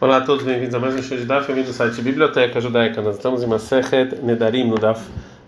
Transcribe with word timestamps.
Olá 0.00 0.18
a 0.18 0.20
todos, 0.20 0.44
bem-vindos 0.44 0.76
a 0.76 0.78
mais 0.78 0.94
um 0.94 1.02
show 1.02 1.16
de 1.18 1.24
Daf, 1.24 1.48
bem-vindos 1.48 1.80
ao 1.80 1.88
site 1.88 2.00
Biblioteca 2.00 2.60
Judaica. 2.60 3.02
Nós 3.02 3.16
estamos 3.16 3.42
em 3.42 3.48
Masechet 3.48 4.14
Nedarim, 4.22 4.62
no 4.62 4.76
Daf 4.76 5.04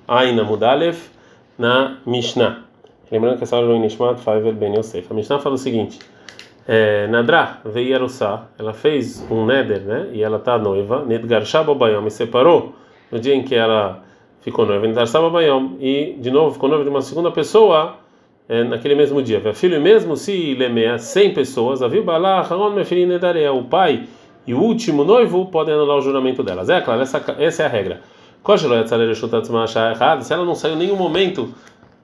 Aina 0.09 0.43
Mudalev, 0.43 0.99
na 1.57 1.99
Mishnah. 2.05 2.65
Lembrando 3.13 3.39
que 3.39 3.45
essa 3.45 3.55
aula 3.55 3.73
é 3.73 3.77
o 3.77 3.79
Nishmat 3.79 4.19
Faivel 4.19 4.53
Ben 4.53 4.75
Yosef. 4.77 5.07
A 5.09 5.15
Mishnah 5.15 5.39
fala 5.39 5.55
o 5.55 5.59
seguinte: 5.59 6.01
é, 6.67 7.07
Nadra 7.07 7.61
veio 7.65 7.95
ela 7.95 8.73
fez 8.75 9.25
um 9.31 9.47
neder, 9.47 9.83
né? 9.83 10.09
E 10.13 10.21
ela 10.21 10.39
está 10.39 10.59
noiva, 10.59 11.05
Nedgar 11.05 11.45
Shababayom, 11.45 12.05
e 12.09 12.11
separou 12.11 12.75
no 13.13 13.21
dia 13.21 13.37
em 13.37 13.45
que 13.45 13.55
ela 13.55 14.03
ficou 14.41 14.67
noiva, 14.67 14.85
Nedgar 14.85 15.07
Shababayom, 15.07 15.77
e 15.79 16.17
de 16.19 16.31
novo 16.33 16.55
ficou 16.55 16.69
noiva 16.69 16.83
de 16.83 16.91
uma 16.91 17.03
segunda 17.03 17.31
pessoa 17.31 17.99
é, 18.49 18.65
naquele 18.65 18.97
mesmo 18.97 19.23
dia. 19.23 19.55
Filho, 19.55 19.81
mesmo 19.81 20.17
se 20.17 20.55
lemea 20.55 20.99
100 20.99 21.35
pessoas, 21.35 21.83
havia 21.83 22.03
Balá, 22.03 22.41
Haron 22.41 22.71
Mefirin 22.71 23.07
Nedarea, 23.07 23.53
o 23.53 23.63
pai 23.63 24.09
e 24.47 24.55
o 24.55 24.59
último 24.59 25.05
noivo 25.05 25.47
podem 25.47 25.75
anular 25.75 25.99
o 25.99 26.01
juramento 26.01 26.43
delas. 26.43 26.69
É 26.69 26.81
claro, 26.81 27.01
essa, 27.01 27.23
essa 27.39 27.63
é 27.63 27.67
a 27.67 27.69
regra. 27.69 28.01
Se 30.23 30.33
ela 30.33 30.45
não 30.45 30.55
saiu 30.55 30.75
em 30.75 30.79
nenhum 30.79 30.97
momento 30.97 31.55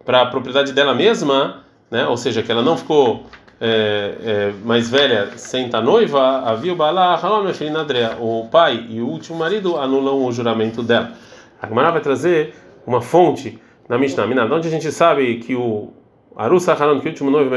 para 0.05 0.23
a 0.23 0.27
propriedade 0.27 0.73
dela 0.73 0.95
mesma, 0.95 1.63
né? 1.91 2.07
ou 2.07 2.17
seja, 2.17 2.43
que 2.43 2.53
ela 2.53 2.63
não 2.63 2.77
ficou 2.77 3.25
é, 3.61 4.15
é, 4.23 4.53
mais 4.65 4.91
velha 4.91 5.31
sem 5.37 5.67
estar 5.67 5.81
noiva, 5.81 6.43
havia 6.45 6.73
o 6.73 6.77
Balá, 6.77 7.19
o 8.21 8.49
pai 8.51 8.87
e 8.91 9.01
o 9.01 9.09
último 9.09 9.39
marido 9.39 9.77
anulam 9.79 10.25
o 10.25 10.31
juramento 10.31 10.83
dela. 10.83 11.13
A 11.61 11.67
Gemara 11.67 11.91
vai 11.91 12.01
trazer 12.03 12.55
uma 12.87 13.01
fonte 13.01 13.59
na 13.89 13.97
Mishnah. 13.97 14.27
Minah, 14.27 14.45
onde 14.45 14.69
a 14.69 14.71
gente 14.71 14.93
sabe 14.93 15.39
que 15.39 15.55
o 15.55 15.91
Arusa 16.37 16.75
Haran, 16.75 17.01
que 17.01 17.07
o 17.07 17.11
último 17.11 17.31
noivo, 17.31 17.51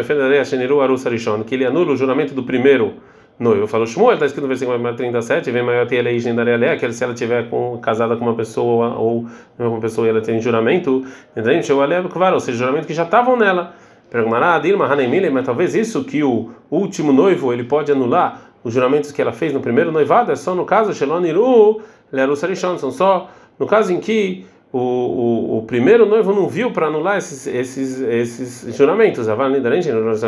que 1.46 1.56
ele 1.56 1.66
anula 1.66 1.92
o 1.92 1.98
juramento 1.98 2.34
do 2.34 2.44
primeiro 2.44 2.94
noivo. 3.40 3.66
Falou 3.66 3.88
Shmuel, 3.88 4.14
está 4.14 4.26
escrito 4.26 4.44
no 4.44 4.50
versículo 4.50 4.94
37, 4.94 5.50
vem 5.50 5.64
maior 5.64 5.88
ter 5.88 6.02
lei 6.02 6.20
gendaria 6.20 6.78
que 6.78 6.92
se 6.92 7.04
ela 7.04 7.14
tiver 7.14 7.50
com, 7.50 7.78
casada 7.78 8.18
com 8.18 8.26
uma 8.26 8.36
pessoa 8.36 8.96
ou 8.96 9.26
com 9.58 9.68
uma 9.68 9.80
pessoa 9.80 10.06
e 10.06 10.10
ela 10.10 10.22
tem 10.22 10.42
juramento, 10.42 11.06
ou 11.36 12.40
seja, 12.40 12.58
juramento 12.58 12.86
que 12.86 12.94
já 12.94 13.04
estavam 13.04 13.38
nela. 13.38 13.74
Perguntará, 14.10 14.60
Dilma, 14.60 14.86
Hanemile, 14.86 15.30
mas 15.30 15.46
talvez 15.46 15.76
isso 15.76 16.04
que 16.04 16.24
o 16.24 16.50
último 16.70 17.14
noivo 17.14 17.54
ele 17.54 17.64
pode 17.64 17.92
anular 17.92 18.42
os 18.64 18.74
juramentos 18.74 19.12
que 19.12 19.22
ela 19.22 19.32
fez 19.32 19.54
no 19.54 19.62
primeiro 19.62 19.92
noivado 19.92 20.32
é 20.32 20.36
só 20.36 20.54
no 20.54 20.66
caso 20.66 20.94
Sheloniru, 20.94 21.82
Leru 22.12 22.36
Sarishon, 22.36 22.78
são 22.78 22.92
só 22.92 23.30
no 23.58 23.66
caso 23.66 23.94
em 23.94 24.00
que 24.00 24.46
o, 24.72 24.80
o, 24.80 25.58
o 25.60 25.64
primeiro 25.64 26.06
noivo 26.06 26.34
não 26.34 26.48
viu 26.48 26.72
para 26.72 26.88
anular 26.88 27.18
esses, 27.18 27.48
esses, 27.48 28.02
esses 28.02 28.76
juramentos. 28.76 29.28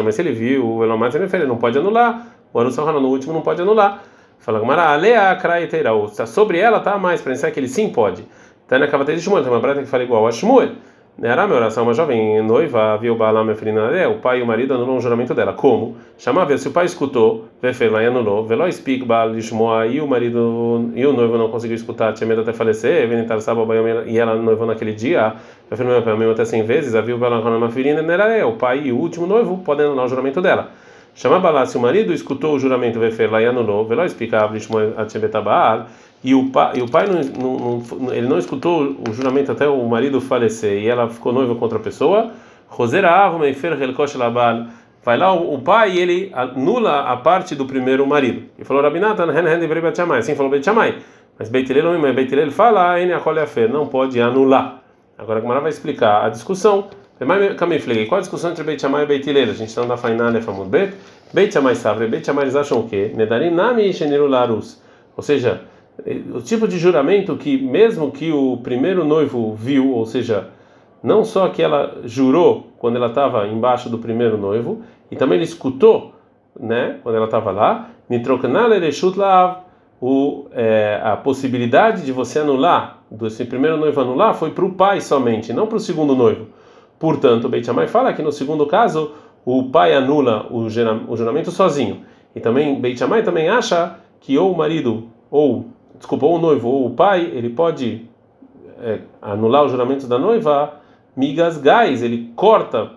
Mas 0.03 0.15
se 0.15 0.21
ele 0.21 0.31
viu, 0.31 0.67
o 0.67 0.83
Elomat 0.83 1.13
ele 1.15 1.45
não 1.45 1.57
pode 1.57 1.77
anular 1.77 2.25
o 2.53 2.59
Arussão 2.59 2.91
no 2.91 3.07
último 3.07 3.33
não 3.33 3.41
pode 3.41 3.61
anular. 3.61 4.03
Fala 4.39 4.59
Gamara, 4.59 4.89
alea 4.89 5.35
kraiteira, 5.35 5.91
sobre 6.25 6.57
ela 6.57 6.79
tá 6.79 6.97
mais, 6.97 7.21
para 7.21 7.31
pensar 7.31 7.51
que 7.51 7.59
ele 7.59 7.67
sim 7.67 7.89
pode. 7.89 8.25
Tá 8.67 8.79
na 8.79 8.87
cavatei 8.87 9.15
de 9.15 9.21
Shmuel, 9.21 9.43
tem 9.43 9.51
uma 9.51 9.59
prata 9.59 9.81
que 9.81 9.85
fala 9.85 10.03
igual 10.03 10.25
a 10.25 10.31
Shmuel. 10.31 10.71
Era 11.21 11.45
minha 11.45 11.57
oração, 11.57 11.83
uma 11.83 11.93
jovem 11.93 12.41
noiva, 12.41 12.97
viu 12.97 13.15
Baalam 13.15 13.43
minha 13.43 13.55
filha, 13.55 14.09
o 14.09 14.19
pai 14.19 14.39
e 14.39 14.41
o 14.41 14.45
marido 14.47 14.73
anulam 14.73 14.97
o 14.97 15.01
juramento 15.01 15.35
dela. 15.35 15.53
Como? 15.53 15.97
Chamava, 16.17 16.57
se 16.57 16.67
o 16.67 16.71
pai 16.71 16.85
escutou, 16.85 17.45
Vefelá 17.61 18.01
e 18.01 18.07
anulou, 18.07 18.43
Veló 18.45 18.71
speak 18.71 19.05
Baal 19.05 19.29
Lishmoa 19.29 19.85
e 19.85 20.01
o 20.01 20.07
marido 20.07 20.89
e 20.95 21.05
o 21.05 21.13
noivo 21.13 21.37
não 21.37 21.49
conseguiu 21.49 21.75
escutar, 21.75 22.13
tinha 22.13 22.25
medo 22.25 22.41
até 22.41 22.53
falecer, 22.53 23.07
Venitar 23.07 23.39
Sábado 23.41 23.69
e 24.07 24.17
ela 24.17 24.35
noivou 24.35 24.65
naquele 24.65 24.93
dia, 24.93 25.35
Vefelá 25.69 26.15
meu 26.15 26.31
até 26.31 26.45
100 26.45 26.63
vezes, 26.63 26.95
havia 26.95 27.13
o 27.13 27.19
Baalam 27.19 27.43
minha 27.59 27.69
filha, 27.69 28.47
o 28.47 28.53
pai 28.53 28.79
e 28.85 28.91
o 28.91 28.97
último 28.97 29.27
noivo 29.27 29.59
podem 29.59 29.85
anular 29.85 30.05
o 30.05 30.09
juramento 30.09 30.41
dela. 30.41 30.71
Chamava 31.13 31.49
lá, 31.49 31.65
se 31.65 31.77
o 31.77 31.79
marido 31.79 32.13
escutou 32.13 32.55
o 32.55 32.59
juramento 32.59 32.99
Vefer 32.99 33.31
e 33.33 33.45
anulou, 33.45 33.85
Veló 33.85 34.03
explicava 34.05 34.55
e 36.23 36.35
o 36.35 36.49
pai, 36.51 36.77
e 36.77 36.81
o 36.81 36.89
pai 36.89 37.07
não, 37.07 37.21
não, 37.21 38.13
ele 38.13 38.27
não 38.27 38.37
escutou 38.37 38.95
o 39.07 39.13
juramento 39.13 39.51
até 39.51 39.67
o 39.67 39.83
marido 39.87 40.21
falecer 40.21 40.81
e 40.81 40.87
ela 40.87 41.09
ficou 41.09 41.33
noiva 41.33 41.55
com 41.55 41.63
outra 41.63 41.79
pessoa, 41.79 42.31
vai 45.03 45.17
lá 45.17 45.33
o, 45.33 45.55
o 45.55 45.61
pai 45.61 45.91
e 45.93 45.99
ele 45.99 46.31
anula 46.33 47.01
a 47.01 47.17
parte 47.17 47.55
do 47.55 47.65
primeiro 47.65 48.05
marido. 48.05 48.43
E 48.57 48.63
falou 48.63 48.83
Rabinatan, 48.83 49.27
assim 50.17 50.35
falou 50.35 50.51
Beit. 50.51 50.65
Mas 51.39 51.49
Beit 51.49 52.51
fala, 52.51 52.95
não 53.69 53.87
pode 53.87 54.21
anular. 54.21 54.81
Agora 55.17 55.39
a 55.39 55.41
Gemara 55.41 55.59
vai 55.59 55.69
explicar 55.69 56.25
a 56.25 56.29
discussão. 56.29 56.87
Qual 58.07 58.17
a 58.17 58.21
discussão 58.21 58.49
entre 58.49 58.63
Beit 58.63 58.81
Shammai 58.81 59.03
e 59.03 59.05
Beit 59.05 59.29
Hillel? 59.29 59.51
A 59.51 59.53
gente 59.53 59.67
está 59.67 59.85
na 59.85 59.95
Fainale 59.95 60.41
Famud 60.41 60.67
Bet. 60.67 60.95
Beit 61.31 61.53
Shammai 61.53 61.75
Savre, 61.75 62.07
Beit 62.07 62.25
Shammai 62.25 62.45
eles 62.45 62.55
acham 62.55 62.79
o 62.79 62.89
quê? 62.89 63.11
Nedarim 63.15 63.51
Nami 63.51 63.93
Sheniru 63.93 64.25
Larus. 64.25 64.81
Ou 65.15 65.21
seja, 65.21 65.61
o 66.33 66.41
tipo 66.41 66.67
de 66.67 66.79
juramento 66.79 67.37
que 67.37 67.61
mesmo 67.61 68.09
que 68.09 68.31
o 68.31 68.57
primeiro 68.63 69.05
noivo 69.05 69.53
viu, 69.53 69.91
ou 69.91 70.03
seja, 70.03 70.47
não 71.03 71.23
só 71.23 71.49
que 71.49 71.61
ela 71.61 71.99
jurou 72.05 72.71
quando 72.79 72.95
ela 72.95 73.07
estava 73.09 73.47
embaixo 73.47 73.87
do 73.87 73.99
primeiro 73.99 74.35
noivo, 74.35 74.81
e 75.11 75.15
também 75.15 75.35
ele 75.35 75.45
escutou, 75.45 76.15
né, 76.59 76.97
quando 77.03 77.17
ela 77.17 77.25
estava 77.25 77.51
lá, 77.51 77.91
Nitrokanal 78.09 78.73
Ereshut 78.73 79.15
Laav, 79.19 79.59
é, 80.53 80.99
a 81.03 81.15
possibilidade 81.17 82.03
de 82.03 82.11
você 82.11 82.39
anular, 82.39 83.03
desse 83.11 83.45
primeiro 83.45 83.77
noivo 83.77 84.01
anular, 84.01 84.33
foi 84.33 84.49
para 84.49 84.65
o 84.65 84.73
pai 84.73 85.01
somente, 85.01 85.53
não 85.53 85.67
para 85.67 85.77
o 85.77 85.79
segundo 85.79 86.15
noivo. 86.15 86.47
Portanto, 87.01 87.49
Beit 87.49 87.65
Shammai 87.65 87.87
fala 87.87 88.13
que 88.13 88.21
no 88.21 88.31
segundo 88.31 88.67
caso 88.67 89.13
o 89.43 89.71
pai 89.71 89.95
anula 89.95 90.45
o 90.51 90.69
juramento 90.69 91.49
sozinho. 91.49 92.05
E 92.35 92.39
também 92.39 92.79
Beit 92.79 92.99
Shammai 92.99 93.23
também 93.23 93.49
acha 93.49 93.95
que 94.19 94.37
ou 94.37 94.53
o 94.53 94.57
marido 94.57 95.07
ou 95.31 95.65
desculpa, 95.97 96.27
ou 96.27 96.35
o 96.35 96.39
noivo 96.39 96.67
ou 96.67 96.85
o 96.85 96.89
pai, 96.91 97.21
ele 97.33 97.49
pode 97.49 98.05
é, 98.79 98.99
anular 99.19 99.65
o 99.65 99.67
juramento 99.67 100.05
da 100.05 100.19
noiva, 100.19 100.75
migas 101.17 101.57
gás, 101.57 102.03
ele 102.03 102.31
corta 102.35 102.91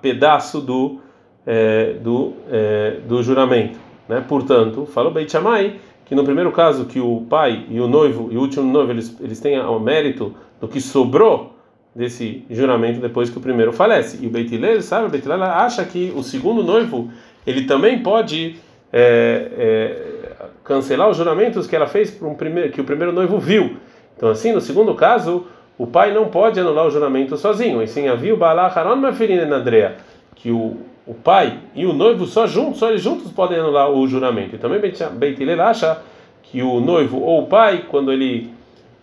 pedaço 0.00 0.62
do 0.62 1.00
é, 1.46 1.98
do, 2.02 2.32
é, 2.50 3.00
do 3.06 3.22
juramento, 3.22 3.78
né? 4.08 4.24
Portanto, 4.26 4.86
falou 4.86 5.12
Beit 5.12 5.30
Shammai 5.30 5.78
que 6.06 6.14
no 6.14 6.24
primeiro 6.24 6.50
caso 6.50 6.86
que 6.86 6.98
o 6.98 7.26
pai 7.28 7.66
e 7.68 7.78
o 7.78 7.86
noivo 7.86 8.30
e 8.32 8.38
o 8.38 8.40
último 8.40 8.70
noivo 8.72 8.90
eles, 8.90 9.14
eles 9.20 9.38
têm 9.38 9.60
o 9.60 9.78
mérito 9.78 10.34
do 10.58 10.66
que 10.66 10.80
sobrou 10.80 11.53
desse 11.94 12.44
juramento 12.50 13.00
depois 13.00 13.30
que 13.30 13.38
o 13.38 13.40
primeiro 13.40 13.72
falece. 13.72 14.18
E 14.22 14.26
o 14.26 14.30
Beit 14.30 14.82
sabe, 14.82 15.06
o 15.06 15.10
Beit 15.10 15.30
acha 15.30 15.84
que 15.84 16.12
o 16.16 16.22
segundo 16.22 16.62
noivo 16.62 17.10
ele 17.46 17.64
também 17.64 18.02
pode 18.02 18.56
é, 18.92 19.50
é, 19.56 20.46
cancelar 20.64 21.08
os 21.08 21.16
juramentos 21.16 21.66
que 21.66 21.76
ela 21.76 21.86
fez 21.86 22.20
um 22.22 22.34
primeiro, 22.34 22.72
que 22.72 22.80
o 22.80 22.84
primeiro 22.84 23.12
noivo 23.12 23.38
viu. 23.38 23.76
Então 24.16 24.28
assim, 24.28 24.52
no 24.52 24.60
segundo 24.60 24.94
caso, 24.94 25.46
o 25.78 25.86
pai 25.86 26.12
não 26.12 26.28
pode 26.28 26.58
anular 26.58 26.86
o 26.86 26.90
juramento 26.90 27.36
sozinho. 27.36 27.82
E 27.82 27.86
sim, 27.86 28.08
havia 28.08 28.34
o 28.34 28.36
Balá 28.36 28.66
Haron 28.66 28.96
na 28.96 29.10
Andrea, 29.56 29.96
que 30.34 30.50
o, 30.50 30.76
o 31.06 31.14
pai 31.14 31.58
e 31.74 31.84
o 31.86 31.92
noivo 31.92 32.26
só 32.26 32.46
juntos, 32.46 32.78
só 32.78 32.90
eles 32.90 33.02
juntos 33.02 33.30
podem 33.30 33.58
anular 33.58 33.90
o 33.90 34.06
juramento. 34.08 34.56
E 34.56 34.58
também 34.58 34.80
Beit 34.80 35.50
acha 35.60 36.00
que 36.42 36.62
o 36.62 36.80
noivo 36.80 37.20
ou 37.20 37.42
o 37.42 37.46
pai, 37.46 37.84
quando 37.88 38.12
ele 38.12 38.53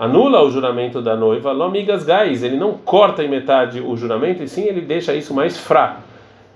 anula 0.02 0.42
o 0.42 0.50
juramento 0.50 1.00
da 1.00 1.16
noiva, 1.16 1.52
lomigas 1.52 2.04
gás, 2.04 2.42
ele 2.42 2.58
não 2.58 2.74
corta 2.74 3.24
em 3.24 3.30
metade 3.30 3.80
o 3.80 3.96
juramento, 3.96 4.42
e 4.42 4.48
sim 4.48 4.64
ele 4.64 4.82
deixa 4.82 5.14
isso 5.14 5.32
mais 5.32 5.60
fraco. 5.60 6.02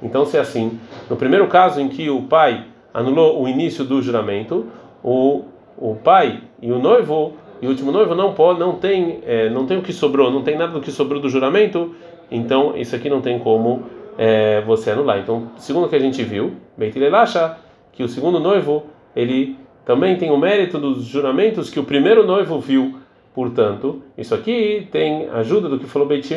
Então, 0.01 0.25
se 0.25 0.35
é 0.35 0.39
assim, 0.39 0.79
no 1.07 1.15
primeiro 1.15 1.45
caso 1.45 1.79
em 1.79 1.87
que 1.87 2.09
o 2.09 2.23
pai 2.23 2.65
anulou 2.91 3.43
o 3.43 3.47
início 3.47 3.85
do 3.85 4.01
juramento, 4.01 4.65
o, 5.03 5.43
o 5.77 5.93
pai 5.93 6.41
e 6.59 6.71
o 6.71 6.79
noivo 6.79 7.33
e 7.61 7.67
o 7.67 7.69
último 7.69 7.91
noivo 7.91 8.15
não 8.15 8.33
pode, 8.33 8.59
não 8.59 8.77
tem, 8.77 9.19
é, 9.23 9.47
não 9.47 9.67
tem 9.67 9.77
o 9.77 9.83
que 9.83 9.93
sobrou, 9.93 10.31
não 10.31 10.41
tem 10.41 10.57
nada 10.57 10.73
do 10.73 10.81
que 10.81 10.91
sobrou 10.91 11.21
do 11.21 11.29
juramento, 11.29 11.93
então 12.31 12.75
isso 12.75 12.95
aqui 12.95 13.11
não 13.11 13.21
tem 13.21 13.37
como 13.37 13.83
é, 14.17 14.61
você 14.61 14.89
anular. 14.89 15.19
Então, 15.19 15.51
segundo 15.57 15.85
o 15.85 15.87
que 15.87 15.95
a 15.95 15.99
gente 15.99 16.23
viu, 16.23 16.53
Beit 16.75 16.97
acha 17.13 17.59
que 17.91 18.01
o 18.01 18.07
segundo 18.07 18.39
noivo 18.39 18.87
ele 19.15 19.55
também 19.85 20.15
tem 20.17 20.31
o 20.31 20.37
mérito 20.37 20.79
dos 20.79 21.03
juramentos 21.05 21.69
que 21.69 21.79
o 21.79 21.83
primeiro 21.83 22.25
noivo 22.25 22.59
viu 22.59 23.04
Portanto, 23.35 24.01
isso 24.17 24.33
aqui 24.33 24.87
tem 24.93 25.29
ajuda 25.29 25.67
do 25.67 25.77
que 25.77 25.85
falou 25.85 26.07
Beit 26.07 26.33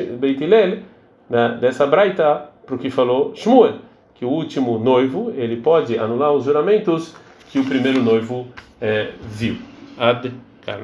né, 1.31 1.59
dessa 1.61 1.87
braita, 1.87 2.51
para 2.67 2.75
o 2.75 2.79
que 2.79 2.91
falou 2.91 3.33
Shmuel, 3.37 3.77
que 4.17 4.25
o 4.25 4.29
último 4.29 4.81
noivo 4.81 5.33
ele 5.37 5.59
pode 5.59 5.97
anular 5.97 6.33
os 6.33 6.45
juramentos 6.45 7.15
que 7.51 7.61
o 7.61 7.65
primeiro 7.65 8.03
noivo 8.03 8.49
é, 8.81 9.13
viu. 9.23 9.57
Ad 9.97 10.33
-kan. 10.67 10.81